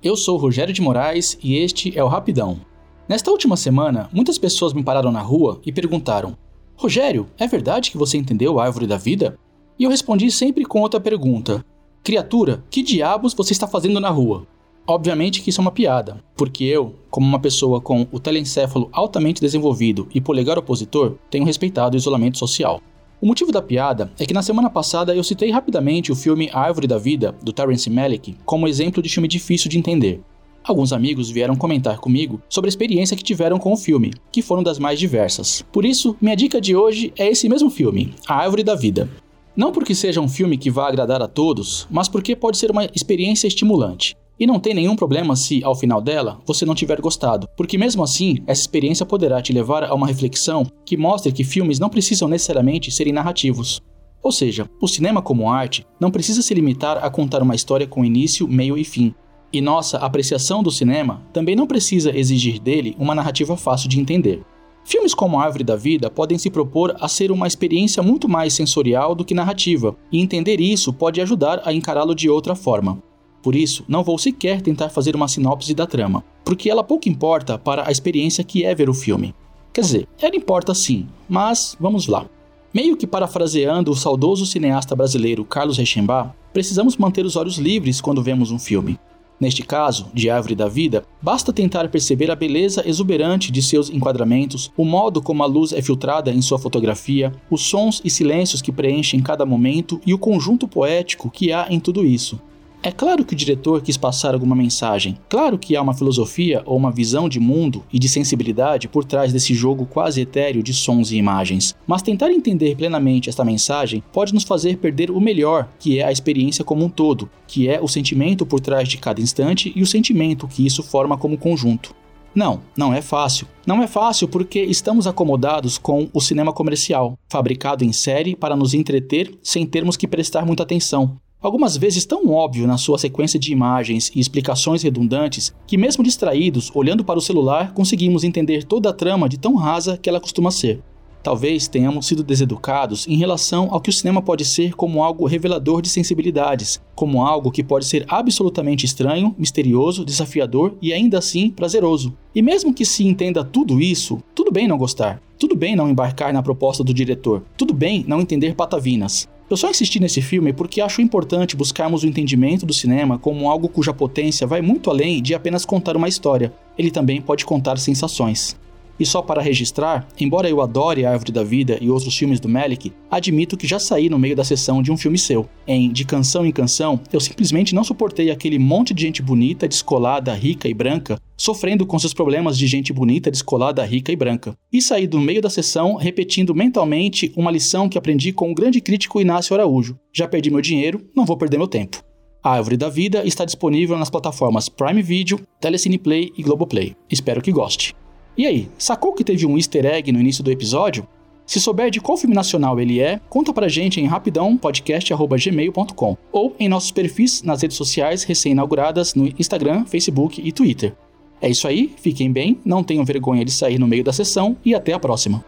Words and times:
Eu 0.00 0.16
sou 0.16 0.36
o 0.36 0.40
Rogério 0.40 0.72
de 0.72 0.80
Moraes 0.80 1.36
e 1.42 1.56
este 1.56 1.98
é 1.98 2.04
o 2.04 2.06
Rapidão. 2.06 2.60
Nesta 3.08 3.32
última 3.32 3.56
semana, 3.56 4.08
muitas 4.12 4.38
pessoas 4.38 4.72
me 4.72 4.80
pararam 4.80 5.10
na 5.10 5.20
rua 5.20 5.60
e 5.66 5.72
perguntaram: 5.72 6.36
Rogério, 6.76 7.26
é 7.36 7.48
verdade 7.48 7.90
que 7.90 7.98
você 7.98 8.16
entendeu 8.16 8.60
a 8.60 8.64
árvore 8.64 8.86
da 8.86 8.96
vida? 8.96 9.36
E 9.76 9.82
eu 9.82 9.90
respondi 9.90 10.30
sempre 10.30 10.64
com 10.64 10.82
outra 10.82 11.00
pergunta: 11.00 11.64
Criatura, 12.04 12.62
que 12.70 12.80
diabos 12.80 13.34
você 13.34 13.52
está 13.52 13.66
fazendo 13.66 13.98
na 13.98 14.08
rua? 14.08 14.46
Obviamente 14.86 15.42
que 15.42 15.50
isso 15.50 15.60
é 15.60 15.62
uma 15.62 15.72
piada, 15.72 16.22
porque 16.36 16.62
eu, 16.62 16.94
como 17.10 17.26
uma 17.26 17.40
pessoa 17.40 17.80
com 17.80 18.06
o 18.12 18.20
telencéfalo 18.20 18.88
altamente 18.92 19.40
desenvolvido 19.40 20.06
e 20.14 20.20
polegar 20.20 20.58
opositor, 20.58 21.16
tenho 21.28 21.44
respeitado 21.44 21.96
o 21.96 21.98
isolamento 21.98 22.38
social. 22.38 22.80
O 23.20 23.26
motivo 23.26 23.50
da 23.50 23.60
piada 23.60 24.12
é 24.16 24.24
que 24.24 24.32
na 24.32 24.42
semana 24.42 24.70
passada 24.70 25.12
eu 25.12 25.24
citei 25.24 25.50
rapidamente 25.50 26.12
o 26.12 26.14
filme 26.14 26.48
Árvore 26.52 26.86
da 26.86 26.98
Vida, 26.98 27.34
do 27.42 27.52
Terence 27.52 27.90
Malick, 27.90 28.36
como 28.44 28.68
exemplo 28.68 29.02
de 29.02 29.08
filme 29.08 29.26
difícil 29.26 29.68
de 29.68 29.76
entender. 29.76 30.20
Alguns 30.62 30.92
amigos 30.92 31.28
vieram 31.28 31.56
comentar 31.56 31.98
comigo 31.98 32.40
sobre 32.48 32.68
a 32.68 32.70
experiência 32.70 33.16
que 33.16 33.22
tiveram 33.24 33.58
com 33.58 33.72
o 33.72 33.76
filme, 33.76 34.12
que 34.30 34.40
foram 34.40 34.62
das 34.62 34.78
mais 34.78 35.00
diversas. 35.00 35.62
Por 35.72 35.84
isso, 35.84 36.16
minha 36.20 36.36
dica 36.36 36.60
de 36.60 36.76
hoje 36.76 37.12
é 37.18 37.28
esse 37.28 37.48
mesmo 37.48 37.70
filme, 37.70 38.14
A 38.28 38.36
Árvore 38.36 38.62
da 38.62 38.76
Vida. 38.76 39.10
Não 39.56 39.72
porque 39.72 39.96
seja 39.96 40.20
um 40.20 40.28
filme 40.28 40.56
que 40.56 40.70
vá 40.70 40.86
agradar 40.86 41.20
a 41.20 41.26
todos, 41.26 41.88
mas 41.90 42.08
porque 42.08 42.36
pode 42.36 42.56
ser 42.56 42.70
uma 42.70 42.84
experiência 42.94 43.48
estimulante. 43.48 44.16
E 44.38 44.46
não 44.46 44.60
tem 44.60 44.72
nenhum 44.72 44.94
problema 44.94 45.34
se, 45.34 45.64
ao 45.64 45.74
final 45.74 46.00
dela, 46.00 46.40
você 46.46 46.64
não 46.64 46.74
tiver 46.74 47.00
gostado, 47.00 47.48
porque 47.56 47.76
mesmo 47.76 48.04
assim, 48.04 48.38
essa 48.46 48.60
experiência 48.60 49.04
poderá 49.04 49.42
te 49.42 49.52
levar 49.52 49.82
a 49.82 49.94
uma 49.94 50.06
reflexão 50.06 50.64
que 50.84 50.96
mostre 50.96 51.32
que 51.32 51.42
filmes 51.42 51.80
não 51.80 51.88
precisam 51.88 52.28
necessariamente 52.28 52.90
serem 52.92 53.12
narrativos. 53.12 53.80
Ou 54.22 54.30
seja, 54.30 54.70
o 54.80 54.86
cinema 54.86 55.20
como 55.20 55.50
arte 55.50 55.84
não 55.98 56.10
precisa 56.10 56.42
se 56.42 56.54
limitar 56.54 57.04
a 57.04 57.10
contar 57.10 57.42
uma 57.42 57.54
história 57.54 57.86
com 57.86 58.04
início, 58.04 58.46
meio 58.46 58.78
e 58.78 58.84
fim. 58.84 59.12
E 59.52 59.60
nossa 59.60 59.96
apreciação 59.98 60.62
do 60.62 60.70
cinema 60.70 61.22
também 61.32 61.56
não 61.56 61.66
precisa 61.66 62.16
exigir 62.16 62.60
dele 62.60 62.94
uma 62.98 63.14
narrativa 63.14 63.56
fácil 63.56 63.88
de 63.88 63.98
entender. 63.98 64.42
Filmes 64.84 65.14
como 65.14 65.38
a 65.38 65.44
Árvore 65.44 65.64
da 65.64 65.76
Vida 65.76 66.10
podem 66.10 66.38
se 66.38 66.48
propor 66.48 66.94
a 67.00 67.08
ser 67.08 67.32
uma 67.32 67.46
experiência 67.46 68.02
muito 68.02 68.28
mais 68.28 68.54
sensorial 68.54 69.14
do 69.14 69.24
que 69.24 69.34
narrativa, 69.34 69.96
e 70.12 70.20
entender 70.20 70.60
isso 70.60 70.92
pode 70.92 71.20
ajudar 71.20 71.60
a 71.64 71.72
encará-lo 71.72 72.14
de 72.14 72.28
outra 72.30 72.54
forma. 72.54 73.02
Por 73.48 73.56
isso, 73.56 73.82
não 73.88 74.04
vou 74.04 74.18
sequer 74.18 74.60
tentar 74.60 74.90
fazer 74.90 75.16
uma 75.16 75.26
sinopse 75.26 75.72
da 75.72 75.86
trama, 75.86 76.22
porque 76.44 76.68
ela 76.68 76.84
pouco 76.84 77.08
importa 77.08 77.56
para 77.56 77.88
a 77.88 77.90
experiência 77.90 78.44
que 78.44 78.62
é 78.62 78.74
ver 78.74 78.90
o 78.90 78.92
filme. 78.92 79.34
Quer 79.72 79.80
dizer, 79.80 80.08
ela 80.20 80.36
importa 80.36 80.74
sim, 80.74 81.06
mas 81.26 81.74
vamos 81.80 82.08
lá. 82.08 82.26
Meio 82.74 82.94
que 82.94 83.06
parafraseando 83.06 83.90
o 83.90 83.96
saudoso 83.96 84.44
cineasta 84.44 84.94
brasileiro 84.94 85.46
Carlos 85.46 85.78
Reichenbach, 85.78 86.32
precisamos 86.52 86.98
manter 86.98 87.24
os 87.24 87.36
olhos 87.36 87.56
livres 87.56 88.02
quando 88.02 88.22
vemos 88.22 88.50
um 88.50 88.58
filme. 88.58 89.00
Neste 89.40 89.62
caso, 89.62 90.10
de 90.12 90.28
Árvore 90.28 90.54
da 90.54 90.68
Vida, 90.68 91.06
basta 91.22 91.50
tentar 91.50 91.88
perceber 91.88 92.30
a 92.30 92.36
beleza 92.36 92.86
exuberante 92.86 93.50
de 93.50 93.62
seus 93.62 93.88
enquadramentos, 93.88 94.70
o 94.76 94.84
modo 94.84 95.22
como 95.22 95.42
a 95.42 95.46
luz 95.46 95.72
é 95.72 95.80
filtrada 95.80 96.30
em 96.30 96.42
sua 96.42 96.58
fotografia, 96.58 97.32
os 97.50 97.62
sons 97.62 98.02
e 98.04 98.10
silêncios 98.10 98.60
que 98.60 98.70
preenchem 98.70 99.22
cada 99.22 99.46
momento 99.46 99.98
e 100.04 100.12
o 100.12 100.18
conjunto 100.18 100.68
poético 100.68 101.30
que 101.30 101.50
há 101.50 101.66
em 101.70 101.80
tudo 101.80 102.04
isso. 102.04 102.38
É 102.80 102.92
claro 102.92 103.24
que 103.24 103.32
o 103.32 103.36
diretor 103.36 103.82
quis 103.82 103.96
passar 103.96 104.34
alguma 104.34 104.54
mensagem, 104.54 105.18
claro 105.28 105.58
que 105.58 105.74
há 105.74 105.82
uma 105.82 105.94
filosofia 105.94 106.62
ou 106.64 106.76
uma 106.76 106.92
visão 106.92 107.28
de 107.28 107.40
mundo 107.40 107.84
e 107.92 107.98
de 107.98 108.08
sensibilidade 108.08 108.86
por 108.86 109.04
trás 109.04 109.32
desse 109.32 109.52
jogo 109.52 109.84
quase 109.84 110.20
etéreo 110.20 110.62
de 110.62 110.72
sons 110.72 111.10
e 111.10 111.16
imagens, 111.16 111.74
mas 111.86 112.02
tentar 112.02 112.30
entender 112.30 112.76
plenamente 112.76 113.28
esta 113.28 113.44
mensagem 113.44 114.02
pode 114.12 114.32
nos 114.32 114.44
fazer 114.44 114.78
perder 114.78 115.10
o 115.10 115.20
melhor, 115.20 115.68
que 115.80 115.98
é 115.98 116.04
a 116.04 116.12
experiência 116.12 116.64
como 116.64 116.84
um 116.84 116.88
todo, 116.88 117.28
que 117.48 117.68
é 117.68 117.80
o 117.80 117.88
sentimento 117.88 118.46
por 118.46 118.60
trás 118.60 118.88
de 118.88 118.96
cada 118.96 119.20
instante 119.20 119.72
e 119.74 119.82
o 119.82 119.86
sentimento 119.86 120.46
que 120.46 120.64
isso 120.64 120.82
forma 120.82 121.18
como 121.18 121.36
conjunto. 121.36 121.92
Não, 122.32 122.60
não 122.76 122.94
é 122.94 123.02
fácil. 123.02 123.48
Não 123.66 123.82
é 123.82 123.88
fácil 123.88 124.28
porque 124.28 124.60
estamos 124.60 125.08
acomodados 125.08 125.78
com 125.78 126.08
o 126.12 126.20
cinema 126.20 126.52
comercial, 126.52 127.18
fabricado 127.28 127.84
em 127.84 127.92
série 127.92 128.36
para 128.36 128.54
nos 128.54 128.74
entreter 128.74 129.36
sem 129.42 129.66
termos 129.66 129.96
que 129.96 130.06
prestar 130.06 130.46
muita 130.46 130.62
atenção. 130.62 131.18
Algumas 131.40 131.76
vezes 131.76 132.04
tão 132.04 132.28
óbvio 132.30 132.66
na 132.66 132.76
sua 132.76 132.98
sequência 132.98 133.38
de 133.38 133.52
imagens 133.52 134.10
e 134.12 134.18
explicações 134.18 134.82
redundantes 134.82 135.54
que, 135.68 135.76
mesmo 135.76 136.02
distraídos, 136.02 136.68
olhando 136.74 137.04
para 137.04 137.16
o 137.16 137.22
celular, 137.22 137.72
conseguimos 137.72 138.24
entender 138.24 138.64
toda 138.64 138.90
a 138.90 138.92
trama 138.92 139.28
de 139.28 139.38
tão 139.38 139.54
rasa 139.54 139.96
que 139.96 140.08
ela 140.08 140.20
costuma 140.20 140.50
ser. 140.50 140.82
Talvez 141.22 141.68
tenhamos 141.68 142.06
sido 142.06 142.24
deseducados 142.24 143.06
em 143.06 143.16
relação 143.16 143.68
ao 143.70 143.80
que 143.80 143.90
o 143.90 143.92
cinema 143.92 144.20
pode 144.20 144.44
ser 144.44 144.74
como 144.74 145.00
algo 145.00 145.26
revelador 145.26 145.80
de 145.80 145.88
sensibilidades, 145.88 146.80
como 146.96 147.22
algo 147.24 147.52
que 147.52 147.62
pode 147.62 147.84
ser 147.84 148.04
absolutamente 148.08 148.84
estranho, 148.84 149.32
misterioso, 149.38 150.04
desafiador 150.04 150.74
e 150.82 150.92
ainda 150.92 151.18
assim 151.18 151.50
prazeroso. 151.50 152.16
E 152.34 152.42
mesmo 152.42 152.74
que 152.74 152.84
se 152.84 153.06
entenda 153.06 153.44
tudo 153.44 153.80
isso, 153.80 154.20
tudo 154.34 154.50
bem 154.50 154.66
não 154.66 154.76
gostar, 154.78 155.22
tudo 155.38 155.54
bem 155.54 155.76
não 155.76 155.88
embarcar 155.88 156.32
na 156.32 156.42
proposta 156.42 156.82
do 156.82 156.94
diretor, 156.94 157.44
tudo 157.56 157.72
bem 157.72 158.04
não 158.08 158.20
entender 158.20 158.56
patavinas. 158.56 159.28
Eu 159.50 159.56
só 159.56 159.70
insisti 159.70 159.98
nesse 159.98 160.20
filme 160.20 160.52
porque 160.52 160.80
acho 160.80 161.00
importante 161.00 161.56
buscarmos 161.56 162.02
o 162.02 162.06
entendimento 162.06 162.66
do 162.66 162.74
cinema 162.74 163.18
como 163.18 163.48
algo 163.48 163.68
cuja 163.68 163.94
potência 163.94 164.46
vai 164.46 164.60
muito 164.60 164.90
além 164.90 165.22
de 165.22 165.34
apenas 165.34 165.64
contar 165.64 165.96
uma 165.96 166.08
história, 166.08 166.52
ele 166.76 166.90
também 166.90 167.20
pode 167.22 167.46
contar 167.46 167.78
sensações. 167.78 168.56
E 168.98 169.06
só 169.06 169.22
para 169.22 169.42
registrar, 169.42 170.06
embora 170.18 170.48
eu 170.48 170.60
adore 170.60 171.04
A 171.04 171.12
Árvore 171.12 171.32
da 171.32 171.44
Vida 171.44 171.78
e 171.80 171.90
outros 171.90 172.16
filmes 172.16 172.40
do 172.40 172.48
Melick, 172.48 172.92
admito 173.10 173.56
que 173.56 173.66
já 173.66 173.78
saí 173.78 174.08
no 174.08 174.18
meio 174.18 174.34
da 174.34 174.44
sessão 174.44 174.82
de 174.82 174.90
um 174.90 174.96
filme 174.96 175.18
seu. 175.18 175.48
Em 175.66 175.92
De 175.92 176.04
Canção 176.04 176.44
em 176.44 176.52
Canção, 176.52 177.00
eu 177.12 177.20
simplesmente 177.20 177.74
não 177.74 177.84
suportei 177.84 178.30
aquele 178.30 178.58
monte 178.58 178.92
de 178.92 179.02
gente 179.02 179.22
bonita, 179.22 179.68
descolada, 179.68 180.34
rica 180.34 180.68
e 180.68 180.74
branca, 180.74 181.20
sofrendo 181.36 181.86
com 181.86 181.98
seus 181.98 182.12
problemas 182.12 182.58
de 182.58 182.66
gente 182.66 182.92
bonita, 182.92 183.30
descolada, 183.30 183.84
rica 183.84 184.10
e 184.10 184.16
branca. 184.16 184.56
E 184.72 184.82
saí 184.82 185.06
do 185.06 185.20
meio 185.20 185.40
da 185.40 185.48
sessão 185.48 185.94
repetindo 185.94 186.54
mentalmente 186.54 187.32
uma 187.36 187.50
lição 187.50 187.88
que 187.88 187.96
aprendi 187.96 188.32
com 188.32 188.50
o 188.50 188.54
grande 188.54 188.80
crítico 188.80 189.20
Inácio 189.20 189.54
Araújo. 189.54 189.98
Já 190.12 190.26
perdi 190.26 190.50
meu 190.50 190.60
dinheiro, 190.60 191.06
não 191.14 191.24
vou 191.24 191.36
perder 191.36 191.58
meu 191.58 191.68
tempo. 191.68 192.02
A 192.42 192.52
Árvore 192.52 192.76
da 192.76 192.88
Vida 192.88 193.24
está 193.24 193.44
disponível 193.44 193.98
nas 193.98 194.10
plataformas 194.10 194.68
Prime 194.68 195.02
Video, 195.02 195.40
Telecine 195.60 195.98
Play 195.98 196.30
e 196.36 196.42
Globoplay. 196.42 196.94
Espero 197.10 197.42
que 197.42 197.52
goste. 197.52 197.94
E 198.38 198.46
aí, 198.46 198.70
sacou 198.78 199.12
que 199.12 199.22
teve 199.24 199.44
um 199.44 199.56
easter 199.56 199.84
egg 199.84 200.12
no 200.12 200.20
início 200.20 200.44
do 200.44 200.52
episódio? 200.52 201.04
Se 201.44 201.60
souber 201.60 201.90
de 201.90 202.00
qual 202.00 202.16
filme 202.16 202.36
nacional 202.36 202.78
ele 202.78 203.00
é, 203.00 203.20
conta 203.28 203.52
pra 203.52 203.66
gente 203.66 204.00
em 204.00 204.06
rapidãopodcast.gmail.com 204.06 206.16
ou 206.30 206.54
em 206.56 206.68
nossos 206.68 206.92
perfis 206.92 207.42
nas 207.42 207.62
redes 207.62 207.76
sociais 207.76 208.22
recém-inauguradas 208.22 209.16
no 209.16 209.26
Instagram, 209.36 209.84
Facebook 209.86 210.40
e 210.40 210.52
Twitter. 210.52 210.94
É 211.40 211.50
isso 211.50 211.66
aí, 211.66 211.92
fiquem 212.00 212.30
bem, 212.30 212.60
não 212.64 212.84
tenham 212.84 213.04
vergonha 213.04 213.44
de 213.44 213.50
sair 213.50 213.76
no 213.76 213.88
meio 213.88 214.04
da 214.04 214.12
sessão 214.12 214.56
e 214.64 214.72
até 214.72 214.92
a 214.92 215.00
próxima. 215.00 215.44